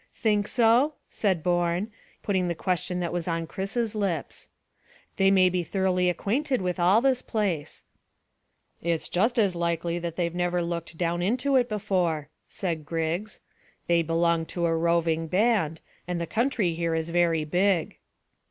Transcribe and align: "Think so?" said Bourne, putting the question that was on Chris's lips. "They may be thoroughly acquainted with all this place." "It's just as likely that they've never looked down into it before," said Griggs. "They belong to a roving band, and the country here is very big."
"Think 0.15 0.47
so?" 0.47 0.95
said 1.11 1.43
Bourne, 1.43 1.91
putting 2.23 2.47
the 2.47 2.55
question 2.55 3.01
that 3.01 3.13
was 3.13 3.27
on 3.27 3.45
Chris's 3.45 3.93
lips. 3.93 4.49
"They 5.17 5.29
may 5.29 5.47
be 5.47 5.61
thoroughly 5.63 6.09
acquainted 6.09 6.59
with 6.59 6.79
all 6.79 7.01
this 7.01 7.21
place." 7.21 7.83
"It's 8.81 9.07
just 9.07 9.37
as 9.37 9.55
likely 9.55 9.99
that 9.99 10.15
they've 10.15 10.33
never 10.33 10.63
looked 10.63 10.97
down 10.97 11.21
into 11.21 11.55
it 11.55 11.69
before," 11.69 12.29
said 12.47 12.83
Griggs. 12.83 13.41
"They 13.85 14.01
belong 14.01 14.47
to 14.47 14.65
a 14.65 14.75
roving 14.75 15.27
band, 15.27 15.81
and 16.07 16.19
the 16.19 16.25
country 16.25 16.73
here 16.73 16.95
is 16.95 17.11
very 17.11 17.45
big." 17.45 17.99